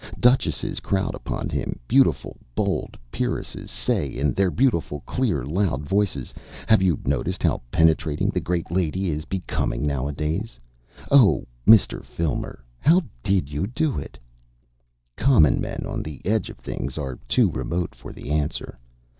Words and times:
Duchesses 0.19 0.79
crowd 0.79 1.13
upon 1.13 1.49
him, 1.49 1.77
beautiful, 1.87 2.35
bold 2.55 2.97
peeresses 3.11 3.69
say 3.69 4.07
in 4.07 4.33
their 4.33 4.49
beautiful, 4.49 5.01
clear 5.01 5.45
loud 5.45 5.87
voices 5.87 6.33
have 6.65 6.81
you 6.81 6.97
noticed 7.05 7.43
how 7.43 7.61
penetrating 7.69 8.29
the 8.31 8.39
great 8.39 8.71
lady 8.71 9.11
is 9.11 9.25
becoming 9.25 9.85
nowadays? 9.85 10.59
'Oh, 11.11 11.45
Mr. 11.67 12.03
Filmer, 12.03 12.65
how 12.79 13.03
DID 13.21 13.51
you 13.51 13.67
do 13.67 13.99
it?' 13.99 14.17
"Common 15.15 15.61
men 15.61 15.85
on 15.87 16.01
the 16.01 16.19
edge 16.25 16.49
of 16.49 16.57
things 16.57 16.97
are 16.97 17.19
too 17.27 17.51
remote 17.51 17.93
for 17.93 18.11
the 18.11 18.31
answer. 18.31 18.79